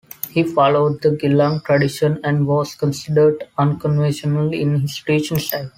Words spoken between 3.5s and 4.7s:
unconventional